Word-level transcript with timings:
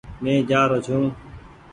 مينٚ 0.23 0.47
جآرو 0.49 0.77
ڇوٚنٚ 0.85 1.09